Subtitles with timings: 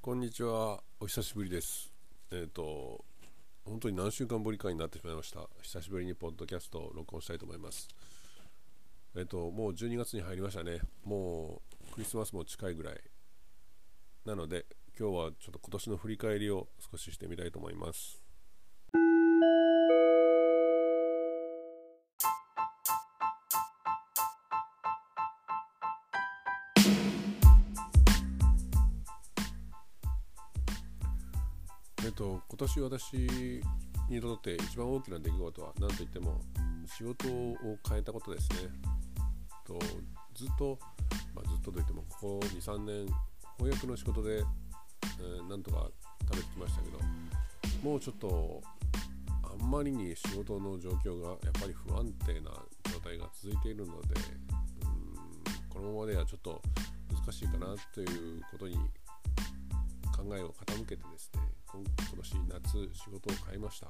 [0.00, 0.80] こんにちは。
[1.00, 1.92] お久しぶりです。
[2.30, 3.04] えっ、と、
[3.64, 5.48] 本当に何週間ぶりかになってしまいました。
[5.60, 7.88] 久しぶりにポッドキャストを録音したいと思います。
[9.16, 10.78] えっ、と、もう12月に入りましたね。
[11.04, 13.00] もうクリスマスも近いぐらい。
[14.24, 14.66] なので、
[14.98, 18.22] 今日はちょっと今年の振り返りを少ししてみたいと思います。
[32.08, 33.12] えっと、今年私
[34.08, 36.40] にとって一番大きな出来事は何といっても
[36.86, 37.54] 仕事を
[37.86, 38.70] 変えたことですね。
[39.66, 39.78] と
[40.34, 40.78] ずっと、
[41.34, 43.06] まあ、ずっとといってもここ23年
[43.58, 45.90] 翻訳の仕事で、えーなんとか
[46.22, 46.98] 食べてきましたけど
[47.82, 48.62] もうちょっと
[49.60, 52.52] あんまりに仕事の状況がやっぱり不安定な
[52.90, 54.14] 状態が続いているので
[54.80, 56.62] うんこのままではちょっと
[57.26, 58.76] 難しいかなということに
[60.16, 61.84] 考えを傾けてですね今
[62.16, 63.88] 年夏仕事を変えました。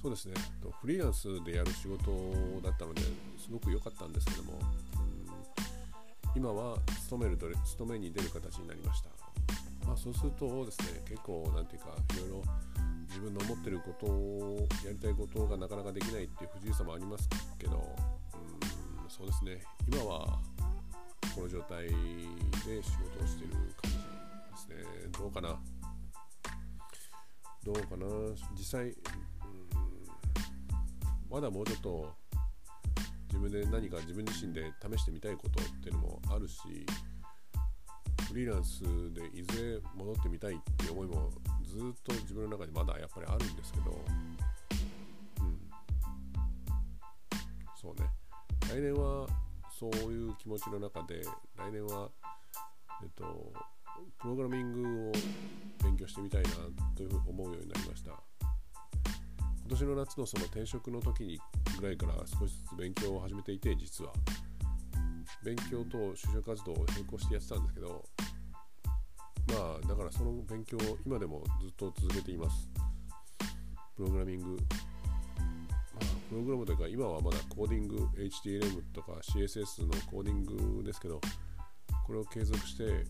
[0.00, 0.34] そうですね。
[0.80, 2.12] フリーランスでやる仕事
[2.62, 3.00] だったので
[3.38, 9.08] すごく良かったんですけどもうん今は勤める勤めに出る形になりました。
[9.86, 12.42] まあそうするとですね結構なんていうかいろいろ
[13.08, 17.28] 自分の思ってることをやりたいことがなかなかできないっていう不自由さもあります
[17.58, 19.62] けどうんそうですね。
[19.88, 20.38] 今は
[21.34, 21.92] この状態で
[22.82, 25.08] 仕事をしている感じですね。
[25.18, 25.58] どうかな。
[27.64, 28.06] どうかな。
[28.56, 28.94] 実際うん
[31.30, 32.14] まだもうちょっと
[33.28, 36.58] 自分で何か自分自身で試してみたいことっていうのもあるし
[38.28, 41.30] フリーランスでいずれ戻ってみたいっていう思いも
[41.64, 43.90] ずっと自分の中にまだやっぱりあるんですけど
[45.40, 45.58] うん。
[47.80, 48.08] そうね。
[48.68, 49.26] 来年は
[49.78, 51.22] そういう気持ちの中で
[51.56, 52.10] 来年は
[53.02, 53.52] えっと
[54.20, 55.12] プログラミングを
[55.82, 56.50] 勉強してみたいな
[56.96, 58.10] という思うようになりました。
[58.10, 61.40] 今年の夏のその転職の時に
[61.78, 64.12] ぐらいから少しずつ勉強を始めていて実は。
[65.44, 68.02] 勉強と就職活動を並行してやってたんですけど
[69.48, 72.68] まあだからその勉強を今でもずっと続けています。
[73.96, 74.56] プログラミング。
[74.56, 74.56] ま
[76.00, 81.20] あプログラムというか今はまだコーディング HTML とか CSS のコーディングですけど
[82.06, 83.04] これを継続して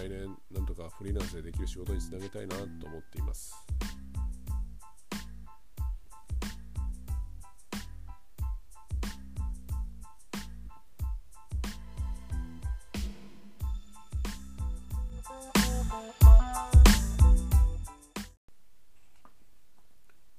[0.00, 3.54] 来年なんとかフリーランスでできる仕事につなげたいなと思っています、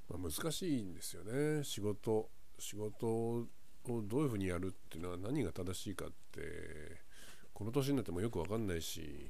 [0.10, 1.64] 難しいんですよね。
[1.64, 3.46] 仕事仕事を
[3.86, 7.00] どういうふうにやるっていうのは何が正しいかって
[7.54, 9.30] この年になってもよく分かんないし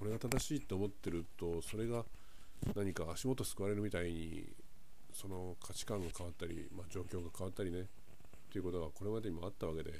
[0.00, 2.06] これが正しいと思ってるとそれが
[2.74, 4.46] 何か足元救われるみたいに
[5.12, 7.84] その価値観が変わったり、まあ、状況が変わったりねっ
[8.50, 9.90] ていうことがこれまでにもあったわけで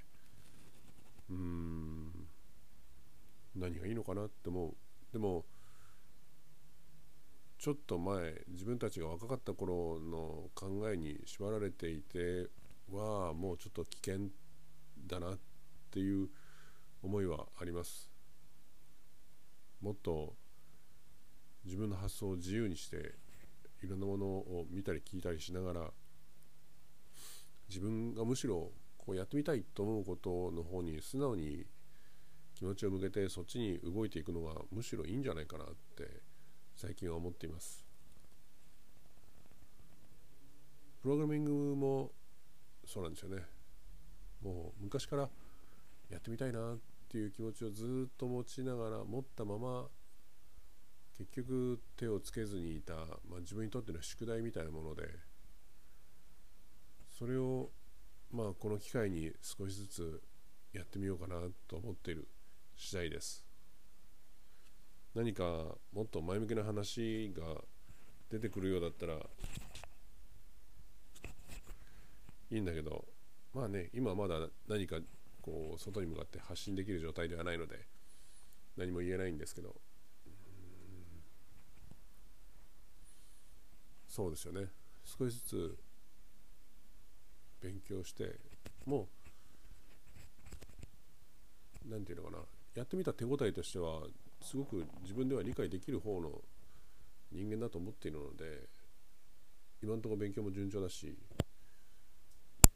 [1.28, 2.10] うーん
[3.56, 4.74] 何がいいのかなって思う。
[5.12, 5.44] でも
[7.58, 12.48] ちょっと前自分たちが若かった頃の考えに縛られていて
[12.90, 14.28] はもうちょっと危険
[15.06, 15.38] だなっ
[15.90, 16.30] ていう
[17.02, 18.09] 思いはあります。
[19.80, 20.34] もっと
[21.64, 23.14] 自分の発想を自由にして
[23.82, 25.90] いろんなものを見たり聞いたりしながら
[27.68, 31.64] 自分がむしろこうやってみたいと思うことの方に素直に
[32.54, 36.20] 気持ちを向けてそっちに動いていくのがむしろいいんじゃないかなって
[36.74, 37.86] 最近は思っています。
[41.02, 42.10] プログラミングも
[42.86, 43.42] そうなんですよね。
[44.42, 45.30] もう昔から
[46.10, 49.88] やってみたいなってっていう気持ちをずっと持ちながら持ったまま
[51.18, 55.02] 結局手をつけずにいた、まあ、自分にとっての宿題みたいなもので
[57.18, 57.70] それを
[58.30, 60.22] まあこの機会に少しずつ
[60.72, 62.28] やってみようかなと思っている
[62.76, 63.44] 次第です。
[65.12, 65.42] 何か
[65.92, 67.42] もっと前向きな話が
[68.30, 69.14] 出てくるようだったら
[72.50, 73.04] いいんだけど
[73.52, 74.98] まあね今まだ何か
[75.40, 77.86] こう外に向かって発信できる状態ではないので
[78.76, 79.74] 何も言えないんですけど。
[84.08, 84.66] そうですよね。
[85.04, 85.78] 少しずつ
[87.60, 88.40] 勉強して
[88.84, 89.08] も
[91.86, 92.44] う何て言うのかな。
[92.74, 94.02] やってみた手応えとしては
[94.42, 96.42] すごく自分では理解できる方の
[97.32, 98.68] 人間だと思っているので
[99.82, 101.16] 今のところ勉強も順調だし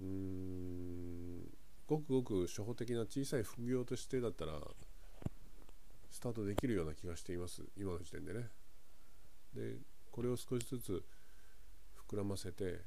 [0.00, 1.23] うーん。
[1.86, 4.52] ごくごく初歩的な小さい副業としてだったら
[6.10, 7.62] スタートできるような気がしています。
[7.76, 8.48] 今の時点でね。
[9.54, 9.76] で
[10.10, 11.04] これを少しずつ
[12.08, 12.80] 膨らませて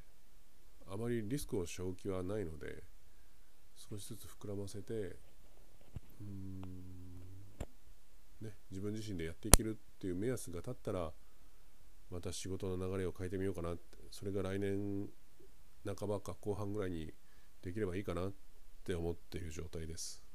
[0.90, 2.82] あまりリスクを背負う気はないので
[3.76, 6.82] 少しずつ膨らませてうーん
[8.40, 11.12] ね自分自身でやっていけるっていう目安が立ったら
[12.10, 13.74] また仕事の流れを変えてみようかな。
[14.10, 15.08] それが来年
[15.84, 17.12] 半ばか後半ぐらいに
[17.62, 18.30] できればいいかな。
[18.88, 20.27] って思っている状態です。